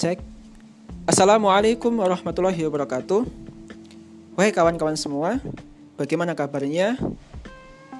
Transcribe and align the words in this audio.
Cek. 0.00 0.16
Assalamualaikum 1.04 1.92
warahmatullahi 2.00 2.56
wabarakatuh. 2.64 3.20
Wahai 4.32 4.48
kawan-kawan 4.48 4.96
semua, 4.96 5.36
bagaimana 6.00 6.32
kabarnya? 6.32 6.96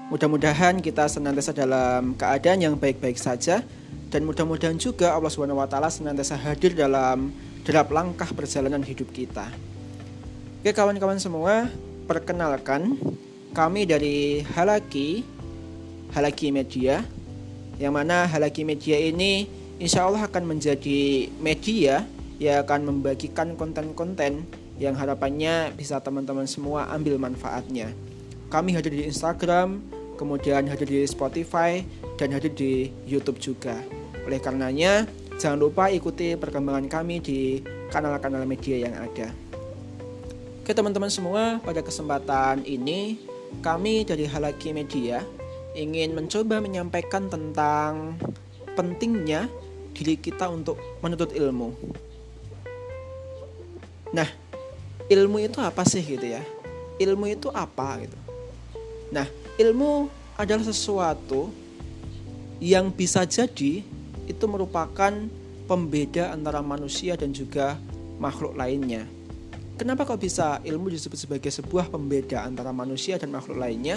Mudah-mudahan 0.09 0.81
kita 0.81 1.05
senantiasa 1.13 1.53
dalam 1.53 2.17
keadaan 2.17 2.65
yang 2.65 2.75
baik-baik 2.81 3.21
saja 3.21 3.61
dan 4.09 4.25
mudah-mudahan 4.25 4.81
juga 4.81 5.13
Allah 5.13 5.29
taala 5.69 5.93
senantiasa 5.93 6.41
hadir 6.41 6.73
dalam 6.73 7.37
derap 7.69 7.93
langkah 7.93 8.33
perjalanan 8.33 8.81
hidup 8.81 9.13
kita. 9.13 9.53
Oke 10.65 10.73
kawan-kawan 10.73 11.21
semua, 11.21 11.69
perkenalkan 12.09 12.97
kami 13.53 13.85
dari 13.85 14.41
Halaki 14.57 15.21
Halaki 16.17 16.49
Media 16.49 17.05
yang 17.77 17.93
mana 17.93 18.25
Halaki 18.25 18.65
Media 18.65 18.97
ini 18.97 19.60
insya 19.81 20.05
Allah 20.05 20.29
akan 20.29 20.45
menjadi 20.45 21.33
media 21.41 22.05
yang 22.37 22.63
akan 22.69 22.93
membagikan 22.93 23.57
konten-konten 23.57 24.45
yang 24.77 24.93
harapannya 24.93 25.73
bisa 25.73 26.01
teman-teman 26.05 26.45
semua 26.45 26.89
ambil 26.93 27.17
manfaatnya. 27.17 27.93
Kami 28.53 28.77
hadir 28.77 28.93
di 28.93 29.09
Instagram, 29.09 29.81
kemudian 30.21 30.69
hadir 30.69 30.89
di 30.89 31.01
Spotify, 31.09 31.81
dan 32.21 32.33
hadir 32.37 32.53
di 32.53 32.93
YouTube 33.09 33.41
juga. 33.41 33.77
Oleh 34.29 34.37
karenanya, 34.41 35.09
jangan 35.41 35.57
lupa 35.57 35.89
ikuti 35.89 36.37
perkembangan 36.37 36.89
kami 36.89 37.25
di 37.25 37.65
kanal-kanal 37.89 38.45
media 38.45 38.85
yang 38.85 38.95
ada. 38.97 39.33
Oke 40.61 40.77
teman-teman 40.77 41.09
semua, 41.09 41.57
pada 41.65 41.81
kesempatan 41.81 42.69
ini 42.69 43.21
kami 43.65 44.05
dari 44.05 44.29
Halaki 44.29 44.77
Media 44.77 45.25
ingin 45.73 46.13
mencoba 46.13 46.61
menyampaikan 46.61 47.27
tentang 47.33 48.17
pentingnya 48.79 49.51
diri 49.95 50.17
kita 50.17 50.49
untuk 50.49 50.79
menuntut 51.01 51.35
ilmu. 51.35 51.75
Nah, 54.11 54.27
ilmu 55.07 55.39
itu 55.43 55.59
apa 55.63 55.87
sih 55.87 56.03
gitu 56.03 56.27
ya? 56.27 56.43
Ilmu 56.99 57.31
itu 57.31 57.49
apa 57.51 58.03
gitu? 58.03 58.19
Nah, 59.11 59.27
ilmu 59.59 60.07
adalah 60.39 60.63
sesuatu 60.63 61.51
yang 62.61 62.93
bisa 62.93 63.25
jadi 63.25 63.83
itu 64.29 64.45
merupakan 64.47 65.13
pembeda 65.67 66.35
antara 66.35 66.61
manusia 66.61 67.15
dan 67.19 67.35
juga 67.35 67.79
makhluk 68.19 68.55
lainnya. 68.55 69.09
Kenapa 69.81 70.05
kok 70.05 70.21
bisa 70.21 70.61
ilmu 70.61 70.93
disebut 70.93 71.17
sebagai 71.17 71.49
sebuah 71.49 71.89
pembeda 71.89 72.45
antara 72.45 72.69
manusia 72.69 73.17
dan 73.17 73.33
makhluk 73.33 73.57
lainnya? 73.57 73.97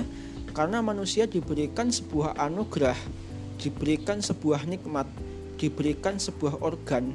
Karena 0.55 0.80
manusia 0.80 1.27
diberikan 1.27 1.91
sebuah 1.91 2.39
anugerah, 2.39 2.95
diberikan 3.59 4.23
sebuah 4.23 4.64
nikmat, 4.64 5.09
diberikan 5.57 6.17
sebuah 6.17 6.61
organ 6.63 7.13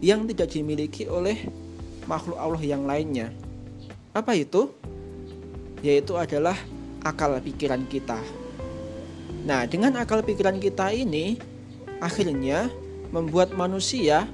yang 0.00 0.24
tidak 0.28 0.52
dimiliki 0.52 1.06
oleh 1.06 1.48
makhluk 2.08 2.36
Allah 2.40 2.62
yang 2.64 2.88
lainnya. 2.88 3.30
Apa 4.16 4.34
itu? 4.34 4.72
Yaitu 5.80 6.16
adalah 6.16 6.56
akal 7.04 7.36
pikiran 7.40 7.84
kita. 7.88 8.18
Nah, 9.46 9.64
dengan 9.64 9.96
akal 9.96 10.20
pikiran 10.20 10.60
kita 10.60 10.92
ini 10.92 11.40
akhirnya 12.00 12.68
membuat 13.12 13.56
manusia 13.56 14.28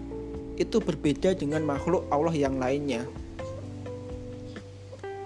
itu 0.56 0.80
berbeda 0.80 1.36
dengan 1.36 1.62
makhluk 1.62 2.08
Allah 2.08 2.34
yang 2.34 2.56
lainnya. 2.56 3.04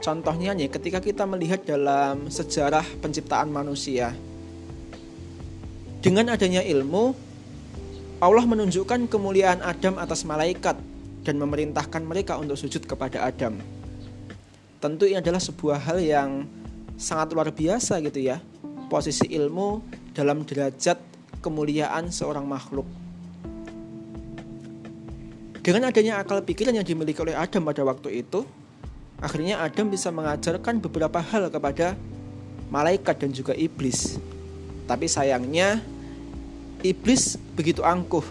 Contohnya 0.01 0.57
nih, 0.57 0.73
ketika 0.73 0.99
kita 0.99 1.29
melihat 1.29 1.61
dalam 1.69 2.33
sejarah 2.33 2.85
penciptaan 3.05 3.53
manusia, 3.53 4.17
dengan 6.01 6.33
adanya 6.33 6.65
ilmu, 6.65 7.13
Allah 8.21 8.45
menunjukkan 8.45 9.09
kemuliaan 9.09 9.65
Adam 9.65 9.97
atas 9.97 10.29
malaikat 10.29 10.77
dan 11.25 11.41
memerintahkan 11.41 12.05
mereka 12.05 12.37
untuk 12.37 12.61
sujud 12.61 12.85
kepada 12.85 13.25
Adam. 13.25 13.57
Tentu 14.77 15.09
ini 15.09 15.25
adalah 15.25 15.41
sebuah 15.41 15.81
hal 15.81 16.05
yang 16.05 16.45
sangat 17.01 17.33
luar 17.33 17.49
biasa 17.49 17.97
gitu 18.05 18.21
ya. 18.21 18.37
Posisi 18.93 19.25
ilmu 19.25 19.81
dalam 20.13 20.45
derajat 20.45 21.01
kemuliaan 21.41 22.13
seorang 22.13 22.45
makhluk. 22.45 22.85
Dengan 25.65 25.89
adanya 25.89 26.21
akal 26.21 26.45
pikiran 26.45 26.77
yang 26.77 26.85
dimiliki 26.85 27.25
oleh 27.25 27.33
Adam 27.33 27.65
pada 27.65 27.85
waktu 27.89 28.21
itu 28.21 28.45
akhirnya 29.17 29.65
Adam 29.65 29.89
bisa 29.89 30.13
mengajarkan 30.13 30.77
beberapa 30.77 31.25
hal 31.25 31.49
kepada 31.49 31.97
malaikat 32.69 33.17
dan 33.17 33.33
juga 33.33 33.57
iblis. 33.57 34.21
Tapi 34.85 35.09
sayangnya 35.09 35.81
iblis 36.81 37.37
begitu 37.57 37.85
angkuh 37.85 38.25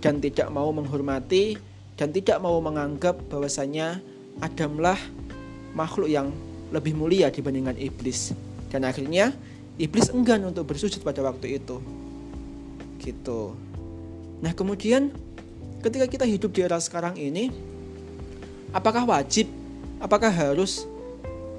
dan 0.00 0.20
tidak 0.20 0.48
mau 0.52 0.68
menghormati 0.72 1.56
dan 2.00 2.12
tidak 2.12 2.40
mau 2.40 2.56
menganggap 2.64 3.20
bahwasanya 3.28 4.00
Adamlah 4.40 4.96
makhluk 5.76 6.08
yang 6.08 6.32
lebih 6.72 6.96
mulia 6.96 7.28
dibandingkan 7.28 7.76
iblis. 7.76 8.32
Dan 8.72 8.88
akhirnya 8.88 9.36
iblis 9.76 10.08
enggan 10.08 10.40
untuk 10.48 10.64
bersujud 10.64 11.04
pada 11.04 11.20
waktu 11.20 11.60
itu. 11.60 11.76
Gitu. 13.02 13.52
Nah 14.40 14.56
kemudian 14.56 15.12
ketika 15.84 16.08
kita 16.08 16.24
hidup 16.24 16.56
di 16.56 16.64
era 16.64 16.80
sekarang 16.80 17.20
ini 17.20 17.52
apakah 18.72 19.04
wajib 19.04 19.48
apakah 20.00 20.32
harus 20.32 20.88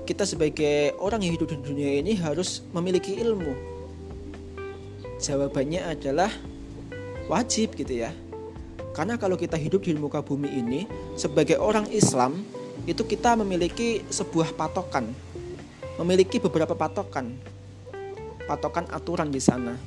kita 0.10 0.26
sebagai 0.26 0.98
orang 0.98 1.22
yang 1.22 1.38
hidup 1.38 1.54
di 1.54 1.58
dunia 1.62 2.02
ini 2.02 2.18
harus 2.18 2.66
memiliki 2.74 3.18
ilmu 3.18 3.71
jawabannya 5.22 5.86
adalah 5.86 6.34
wajib 7.30 7.78
gitu 7.78 8.02
ya 8.02 8.12
karena 8.92 9.16
kalau 9.16 9.40
kita 9.40 9.56
hidup 9.56 9.88
di 9.88 9.96
muka 9.96 10.20
bumi 10.20 10.52
ini 10.52 10.84
sebagai 11.16 11.56
orang 11.56 11.88
Islam 11.96 12.44
itu 12.84 13.08
kita 13.08 13.40
memiliki 13.40 14.04
sebuah 14.12 14.52
patokan, 14.58 15.16
memiliki 15.96 16.44
beberapa 16.44 16.76
patokan, 16.76 17.32
patokan 18.50 18.90
aturan 18.92 19.32
di 19.32 19.40
sana, 19.40 19.80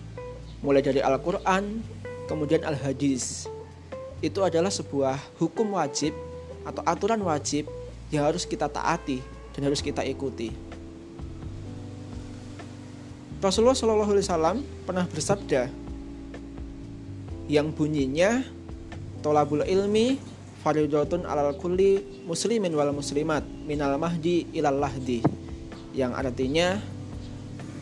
mulai 0.64 0.80
dari 0.80 1.04
Al-Quran, 1.04 1.84
kemudian 2.30 2.64
Al-Hadis. 2.64 3.50
Itu 4.24 4.40
adalah 4.40 4.72
sebuah 4.72 5.20
hukum 5.36 5.76
wajib 5.76 6.16
atau 6.64 6.80
aturan 6.88 7.20
wajib 7.20 7.68
yang 8.08 8.24
harus 8.24 8.48
kita 8.48 8.72
taati 8.72 9.20
dan 9.52 9.68
harus 9.68 9.84
kita 9.84 10.00
ikuti. 10.00 10.48
Rasulullah 13.44 13.76
Shallallahu 13.76 14.12
Alaihi 14.16 14.24
Wasallam 14.24 14.56
pernah 14.88 15.04
bersabda 15.04 15.68
yang 17.44 17.76
bunyinya 17.76 18.40
tolabul 19.20 19.60
ilmi 19.68 20.16
faridatun 20.64 21.28
alal 21.28 21.52
kulli 21.60 22.24
muslimin 22.24 22.72
wal 22.72 22.88
muslimat 22.96 23.44
minal 23.68 24.00
mahdi 24.00 24.48
ilal 24.56 24.80
lahdi. 24.80 25.20
Yang 25.92 26.12
artinya 26.24 26.80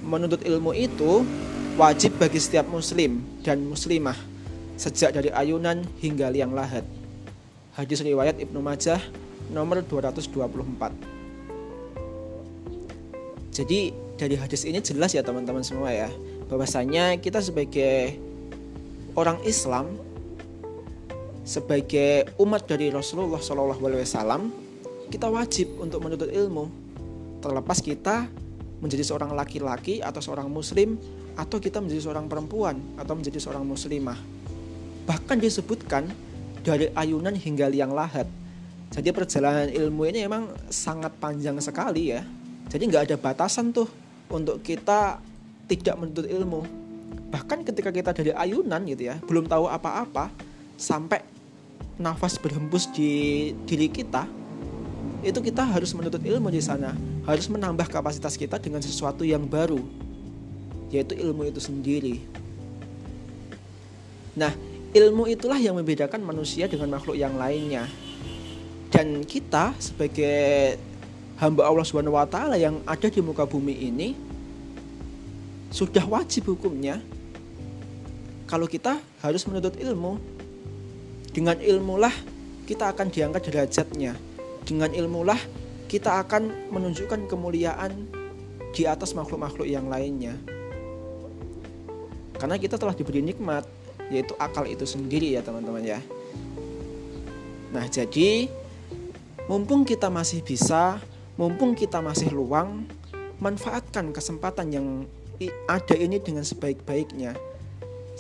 menuntut 0.02 0.42
ilmu 0.42 0.74
itu 0.74 1.22
wajib 1.78 2.18
bagi 2.18 2.42
setiap 2.42 2.66
muslim 2.66 3.22
dan 3.46 3.62
muslimah 3.62 4.18
sejak 4.74 5.14
dari 5.14 5.30
ayunan 5.30 5.86
hingga 6.02 6.26
liang 6.34 6.58
lahat. 6.58 6.82
Hadis 7.78 8.02
riwayat 8.02 8.34
Ibnu 8.42 8.58
Majah 8.58 8.98
nomor 9.54 9.86
224 9.86 11.21
jadi 13.52 13.92
dari 14.16 14.34
hadis 14.40 14.64
ini 14.64 14.80
jelas 14.80 15.12
ya 15.12 15.20
teman-teman 15.20 15.60
semua 15.60 15.92
ya 15.92 16.08
bahwasanya 16.48 17.20
kita 17.20 17.44
sebagai 17.44 18.16
orang 19.12 19.36
Islam 19.44 19.92
sebagai 21.44 22.32
umat 22.40 22.64
dari 22.64 22.88
Rasulullah 22.88 23.42
Wasallam 23.76 24.48
kita 25.12 25.28
wajib 25.28 25.68
untuk 25.76 26.00
menuntut 26.00 26.32
ilmu. 26.32 26.72
Terlepas 27.44 27.84
kita 27.84 28.30
menjadi 28.80 29.04
seorang 29.04 29.36
laki-laki 29.36 30.00
atau 30.00 30.24
seorang 30.24 30.48
muslim 30.48 30.96
atau 31.36 31.60
kita 31.60 31.84
menjadi 31.84 32.08
seorang 32.08 32.30
perempuan 32.30 32.80
atau 32.96 33.12
menjadi 33.18 33.36
seorang 33.36 33.66
muslimah. 33.66 34.16
Bahkan 35.04 35.36
disebutkan 35.42 36.08
dari 36.64 36.88
ayunan 36.96 37.34
hingga 37.34 37.68
liang 37.68 37.92
lahat. 37.92 38.24
Jadi 38.94 39.12
perjalanan 39.12 39.68
ilmu 39.68 40.08
ini 40.08 40.24
memang 40.24 40.48
sangat 40.72 41.12
panjang 41.20 41.58
sekali 41.60 42.16
ya 42.16 42.22
jadi 42.72 42.88
nggak 42.88 43.04
ada 43.12 43.16
batasan 43.20 43.68
tuh 43.68 43.84
untuk 44.32 44.64
kita 44.64 45.20
tidak 45.68 45.94
menuntut 46.00 46.24
ilmu. 46.24 46.64
Bahkan 47.28 47.68
ketika 47.68 47.92
kita 47.92 48.16
dari 48.16 48.32
ayunan 48.32 48.80
gitu 48.88 49.12
ya 49.12 49.20
belum 49.28 49.44
tahu 49.44 49.68
apa-apa 49.68 50.32
sampai 50.80 51.20
nafas 52.00 52.40
berhembus 52.40 52.88
di 52.88 53.52
diri 53.68 53.92
kita 53.92 54.24
itu 55.20 55.36
kita 55.44 55.68
harus 55.68 55.92
menuntut 55.92 56.24
ilmu 56.24 56.48
di 56.48 56.64
sana. 56.64 56.96
Harus 57.28 57.44
menambah 57.52 57.92
kapasitas 57.92 58.40
kita 58.40 58.56
dengan 58.56 58.80
sesuatu 58.80 59.20
yang 59.20 59.44
baru 59.44 59.84
yaitu 60.88 61.12
ilmu 61.12 61.44
itu 61.44 61.60
sendiri. 61.60 62.24
Nah 64.32 64.52
ilmu 64.96 65.28
itulah 65.28 65.60
yang 65.60 65.76
membedakan 65.76 66.24
manusia 66.24 66.72
dengan 66.72 66.96
makhluk 66.96 67.20
yang 67.20 67.36
lainnya. 67.36 67.84
Dan 68.88 69.24
kita 69.24 69.76
sebagai 69.76 70.76
hamba 71.40 71.68
Allah 71.68 71.86
Subhanahu 71.86 72.16
wa 72.16 72.28
taala 72.28 72.56
yang 72.58 72.80
ada 72.84 73.08
di 73.08 73.20
muka 73.24 73.46
bumi 73.46 73.72
ini 73.72 74.12
sudah 75.72 76.04
wajib 76.04 76.52
hukumnya 76.52 77.00
kalau 78.44 78.68
kita 78.68 79.00
harus 79.24 79.48
menuntut 79.48 79.80
ilmu 79.80 80.20
Dengan 81.32 81.56
ilmulah 81.64 82.12
kita 82.68 82.92
akan 82.92 83.08
diangkat 83.08 83.48
derajatnya. 83.48 84.12
Dengan 84.68 84.92
ilmulah 84.92 85.40
kita 85.88 86.20
akan 86.20 86.68
menunjukkan 86.68 87.24
kemuliaan 87.24 88.04
di 88.76 88.84
atas 88.84 89.16
makhluk-makhluk 89.16 89.64
yang 89.64 89.88
lainnya. 89.88 90.36
Karena 92.36 92.60
kita 92.60 92.76
telah 92.76 92.92
diberi 92.92 93.24
nikmat, 93.24 93.64
yaitu 94.12 94.36
akal 94.36 94.68
itu 94.68 94.84
sendiri 94.84 95.32
ya 95.32 95.40
teman-teman 95.40 95.80
ya. 95.80 96.00
Nah, 97.72 97.88
jadi 97.88 98.52
mumpung 99.48 99.88
kita 99.88 100.12
masih 100.12 100.44
bisa, 100.44 101.00
mumpung 101.40 101.72
kita 101.72 102.04
masih 102.04 102.32
luang, 102.32 102.84
manfaatkan 103.40 104.12
kesempatan 104.12 104.68
yang 104.72 104.86
ada 105.66 105.96
ini 105.96 106.20
dengan 106.22 106.44
sebaik-baiknya. 106.44 107.34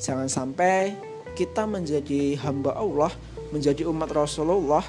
Jangan 0.00 0.26
sampai 0.26 0.96
kita 1.36 1.68
menjadi 1.68 2.34
hamba 2.42 2.74
Allah, 2.74 3.12
menjadi 3.54 3.86
umat 3.86 4.10
Rasulullah 4.10 4.84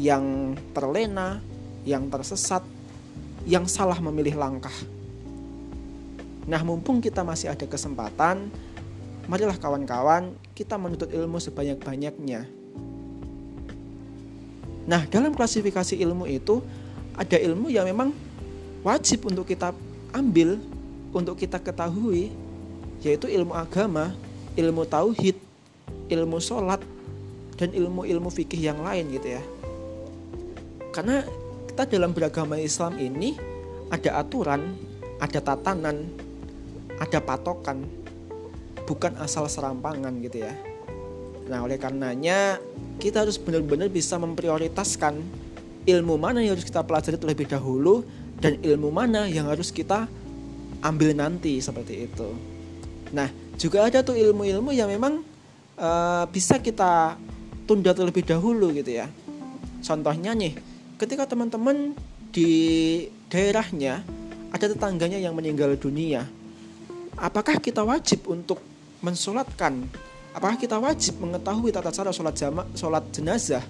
yang 0.00 0.56
terlena, 0.72 1.42
yang 1.84 2.08
tersesat, 2.08 2.64
yang 3.44 3.68
salah 3.68 3.98
memilih 4.00 4.38
langkah. 4.38 4.74
Nah, 6.44 6.60
mumpung 6.64 7.00
kita 7.00 7.24
masih 7.24 7.52
ada 7.52 7.64
kesempatan, 7.64 8.48
marilah 9.28 9.56
kawan-kawan 9.56 10.36
kita 10.52 10.76
menuntut 10.76 11.08
ilmu 11.12 11.40
sebanyak-banyaknya. 11.40 12.48
Nah, 14.84 15.02
dalam 15.08 15.32
klasifikasi 15.32 15.96
ilmu 15.96 16.28
itu 16.28 16.60
ada 17.14 17.36
ilmu 17.38 17.70
yang 17.70 17.86
memang 17.86 18.10
wajib 18.82 19.26
untuk 19.30 19.46
kita 19.46 19.70
ambil, 20.14 20.58
untuk 21.14 21.38
kita 21.38 21.62
ketahui, 21.62 22.34
yaitu 23.02 23.30
ilmu 23.30 23.54
agama, 23.54 24.14
ilmu 24.58 24.82
tauhid, 24.86 25.38
ilmu 26.10 26.38
sholat, 26.42 26.82
dan 27.54 27.70
ilmu-ilmu 27.70 28.28
fikih 28.30 28.70
yang 28.70 28.82
lain 28.82 29.14
gitu 29.14 29.38
ya. 29.38 29.42
Karena 30.90 31.22
kita 31.70 31.90
dalam 31.90 32.14
beragama 32.14 32.58
Islam 32.58 32.98
ini 32.98 33.34
ada 33.90 34.22
aturan, 34.22 34.74
ada 35.18 35.38
tatanan, 35.38 36.06
ada 36.98 37.18
patokan, 37.22 37.82
bukan 38.86 39.14
asal 39.22 39.46
serampangan 39.46 40.14
gitu 40.22 40.46
ya. 40.46 40.54
Nah, 41.44 41.60
oleh 41.60 41.76
karenanya 41.76 42.56
kita 42.96 43.26
harus 43.26 43.36
benar-benar 43.36 43.92
bisa 43.92 44.16
memprioritaskan 44.16 45.20
ilmu 45.84 46.16
mana 46.16 46.40
yang 46.40 46.56
harus 46.56 46.66
kita 46.66 46.80
pelajari 46.84 47.20
terlebih 47.20 47.46
dahulu 47.48 48.04
dan 48.40 48.56
ilmu 48.60 48.88
mana 48.88 49.28
yang 49.28 49.48
harus 49.48 49.68
kita 49.72 50.08
ambil 50.84 51.16
nanti 51.16 51.60
seperti 51.60 52.08
itu. 52.08 52.28
Nah, 53.12 53.28
juga 53.56 53.86
ada 53.86 54.04
tuh 54.04 54.18
ilmu-ilmu 54.18 54.74
yang 54.74 54.90
memang 54.90 55.22
uh, 55.78 56.24
bisa 56.28 56.58
kita 56.60 57.16
tunda 57.64 57.96
terlebih 57.96 58.24
dahulu 58.26 58.74
gitu 58.74 59.00
ya. 59.00 59.08
Contohnya 59.80 60.36
nih, 60.36 60.56
ketika 61.00 61.28
teman-teman 61.28 61.96
di 62.34 62.50
daerahnya 63.30 64.02
ada 64.50 64.66
tetangganya 64.66 65.20
yang 65.20 65.32
meninggal 65.32 65.72
dunia, 65.78 66.26
apakah 67.16 67.60
kita 67.60 67.84
wajib 67.84 68.26
untuk 68.28 68.60
mensolatkan? 69.00 69.84
Apakah 70.34 70.58
kita 70.58 70.76
wajib 70.82 71.22
mengetahui 71.22 71.70
tata 71.70 71.94
cara 71.94 72.10
sholat 72.10 72.34
jama, 72.34 72.66
sholat 72.74 73.06
jenazah? 73.14 73.62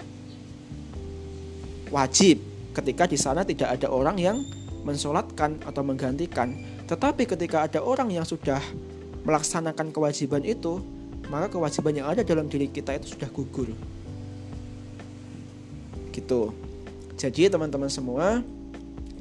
Wajib, 1.94 2.42
ketika 2.74 3.06
di 3.06 3.14
sana 3.14 3.46
tidak 3.46 3.78
ada 3.78 3.86
orang 3.86 4.18
yang 4.18 4.42
mensolatkan 4.82 5.62
atau 5.62 5.86
menggantikan. 5.86 6.58
Tetapi 6.90 7.22
ketika 7.22 7.70
ada 7.70 7.78
orang 7.80 8.10
yang 8.10 8.26
sudah 8.26 8.58
melaksanakan 9.22 9.94
kewajiban 9.94 10.42
itu, 10.42 10.82
maka 11.30 11.48
kewajiban 11.54 11.94
yang 11.94 12.06
ada 12.10 12.26
dalam 12.26 12.50
diri 12.50 12.66
kita 12.66 12.98
itu 12.98 13.14
sudah 13.14 13.30
gugur. 13.30 13.70
Gitu. 16.10 16.50
Jadi 17.14 17.46
teman-teman 17.46 17.86
semua, 17.86 18.42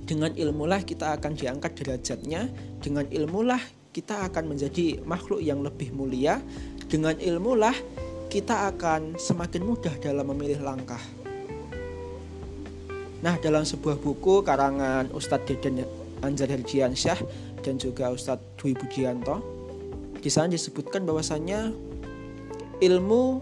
dengan 0.04 0.34
ilmulah 0.34 0.82
kita 0.82 1.14
akan 1.16 1.38
diangkat 1.38 1.72
derajatnya, 1.78 2.50
dengan 2.84 3.06
ilmulah 3.08 3.62
kita 3.94 4.28
akan 4.34 4.50
menjadi 4.50 4.98
makhluk 5.06 5.46
yang 5.46 5.62
lebih 5.62 5.94
mulia, 5.94 6.42
dengan 6.90 7.16
ilmulah 7.22 7.78
kita 8.28 8.74
akan 8.74 9.16
semakin 9.22 9.62
mudah 9.62 9.94
dalam 10.02 10.26
memilih 10.34 10.60
langkah. 10.66 11.23
Nah, 13.24 13.40
dalam 13.40 13.64
sebuah 13.64 14.04
buku 14.04 14.44
karangan 14.44 15.08
Ustadz 15.16 15.48
Deden 15.48 15.88
Anjar 16.20 16.52
Herjiansyah 16.52 17.24
dan 17.64 17.80
juga 17.80 18.12
Ustadz 18.12 18.60
Dwi 18.60 18.76
Budianto, 18.76 19.40
di 20.20 20.28
sana 20.28 20.52
disebutkan 20.52 21.08
bahwasanya 21.08 21.72
ilmu 22.84 23.40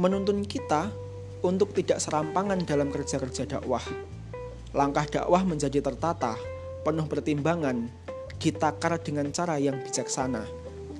menuntun 0.00 0.40
kita 0.48 0.88
untuk 1.44 1.76
tidak 1.76 2.00
serampangan 2.00 2.64
dalam 2.64 2.88
kerja-kerja 2.88 3.60
dakwah. 3.60 3.84
Langkah 4.72 5.04
dakwah 5.04 5.44
menjadi 5.44 5.84
tertata, 5.84 6.40
penuh 6.80 7.04
pertimbangan, 7.04 7.92
ditakar 8.40 8.96
dengan 9.04 9.28
cara 9.36 9.60
yang 9.60 9.84
bijaksana, 9.84 10.48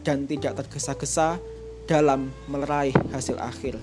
dan 0.05 0.29
tidak 0.29 0.61
tergesa-gesa 0.61 1.41
dalam 1.89 2.29
meraih 2.53 2.93
hasil 3.17 3.41
akhir. 3.41 3.81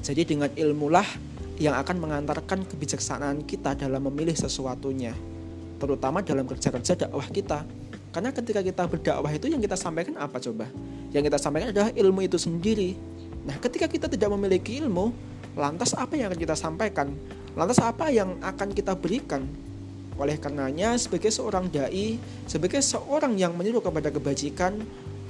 Jadi 0.00 0.24
dengan 0.24 0.48
ilmulah 0.56 1.27
yang 1.58 1.74
akan 1.74 1.98
mengantarkan 1.98 2.62
kebijaksanaan 2.70 3.42
kita 3.42 3.74
dalam 3.74 4.06
memilih 4.06 4.34
sesuatunya, 4.38 5.10
terutama 5.82 6.22
dalam 6.22 6.46
kerja-kerja 6.46 6.94
dakwah 6.94 7.26
kita. 7.26 7.66
Karena 8.14 8.30
ketika 8.30 8.62
kita 8.62 8.86
berdakwah 8.86 9.30
itu 9.34 9.50
yang 9.50 9.58
kita 9.58 9.74
sampaikan 9.74 10.14
apa 10.22 10.38
coba? 10.38 10.70
Yang 11.10 11.34
kita 11.34 11.38
sampaikan 11.42 11.68
adalah 11.74 11.90
ilmu 11.92 12.24
itu 12.24 12.38
sendiri. 12.38 12.94
Nah, 13.42 13.58
ketika 13.58 13.90
kita 13.90 14.06
tidak 14.06 14.30
memiliki 14.30 14.78
ilmu, 14.78 15.10
lantas 15.58 15.98
apa 15.98 16.14
yang 16.14 16.30
akan 16.30 16.40
kita 16.40 16.54
sampaikan? 16.54 17.10
Lantas 17.58 17.82
apa 17.82 18.06
yang 18.08 18.38
akan 18.38 18.70
kita 18.70 18.94
berikan? 18.94 19.42
Oleh 20.14 20.38
karenanya, 20.38 20.94
sebagai 20.94 21.30
seorang 21.34 21.70
dai, 21.74 22.18
sebagai 22.46 22.82
seorang 22.82 23.34
yang 23.34 23.54
menyuruh 23.58 23.82
kepada 23.82 24.14
kebajikan, 24.14 24.78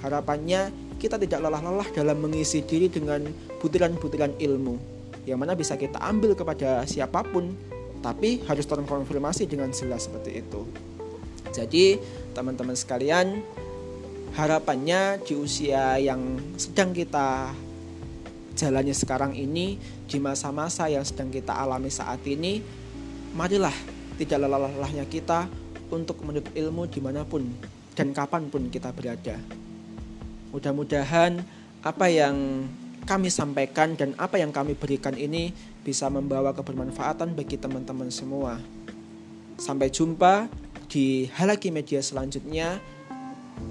harapannya 0.04 0.72
kita 1.00 1.16
tidak 1.16 1.40
lelah-lelah 1.40 1.88
dalam 1.96 2.20
mengisi 2.20 2.60
diri 2.60 2.92
dengan 2.92 3.24
butiran-butiran 3.60 4.36
ilmu 4.36 4.97
yang 5.28 5.40
mana 5.40 5.52
bisa 5.52 5.76
kita 5.76 6.00
ambil 6.00 6.32
kepada 6.32 6.82
siapa 6.88 7.20
pun 7.22 7.52
tapi 8.00 8.40
harus 8.46 8.64
terkonfirmasi 8.64 9.44
dengan 9.50 9.74
jelas 9.74 10.06
seperti 10.06 10.40
itu. 10.40 10.64
Jadi 11.52 11.98
teman-teman 12.32 12.76
sekalian 12.78 13.42
harapannya 14.36 15.18
di 15.24 15.34
usia 15.34 15.98
yang 15.98 16.38
sedang 16.54 16.94
kita 16.94 17.50
jalannya 18.58 18.94
sekarang 18.94 19.32
ini 19.34 19.78
di 20.06 20.18
masa-masa 20.18 20.90
yang 20.90 21.02
sedang 21.06 21.30
kita 21.30 21.54
alami 21.54 21.90
saat 21.90 22.22
ini 22.26 22.62
marilah 23.34 23.74
tidak 24.18 24.46
lelah-lelahnya 24.46 25.06
kita 25.06 25.46
untuk 25.88 26.20
menuntut 26.26 26.52
ilmu 26.52 26.90
di 26.90 27.00
mana 27.00 27.22
pun 27.22 27.46
dan 27.94 28.10
kapan 28.14 28.50
pun 28.50 28.66
kita 28.70 28.90
berada. 28.94 29.38
Mudah-mudahan 30.54 31.42
apa 31.82 32.06
yang 32.10 32.66
kami 33.08 33.32
sampaikan 33.32 33.96
dan 33.96 34.12
apa 34.20 34.36
yang 34.36 34.52
kami 34.52 34.76
berikan 34.76 35.16
ini 35.16 35.56
bisa 35.80 36.12
membawa 36.12 36.52
kebermanfaatan 36.52 37.32
bagi 37.32 37.56
teman-teman 37.56 38.12
semua. 38.12 38.60
Sampai 39.56 39.88
jumpa 39.88 40.44
di 40.92 41.24
halaki 41.32 41.72
media 41.72 42.04
selanjutnya. 42.04 42.76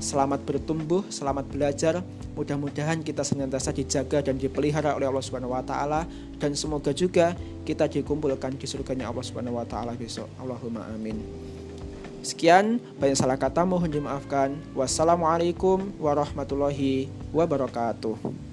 Selamat 0.02 0.42
bertumbuh, 0.42 1.06
selamat 1.14 1.46
belajar. 1.54 2.02
Mudah-mudahan 2.34 3.06
kita 3.06 3.22
senantiasa 3.22 3.72
dijaga 3.72 4.26
dan 4.26 4.42
dipelihara 4.42 4.98
oleh 4.98 5.06
Allah 5.06 5.22
Subhanahu 5.22 5.54
wa 5.54 5.62
taala 5.62 6.10
dan 6.42 6.58
semoga 6.58 6.90
juga 6.92 7.38
kita 7.62 7.86
dikumpulkan 7.86 8.58
di 8.58 8.66
surganya 8.66 9.08
Allah 9.08 9.22
Subhanahu 9.22 9.62
wa 9.62 9.66
taala 9.70 9.94
besok. 9.94 10.28
Allahumma 10.42 10.90
amin. 10.90 11.22
Sekian, 12.26 12.82
banyak 13.00 13.16
salah 13.16 13.40
kata 13.40 13.64
mohon 13.64 13.88
dimaafkan. 13.88 14.58
Wassalamualaikum 14.76 15.94
warahmatullahi 16.02 17.08
wabarakatuh. 17.32 18.47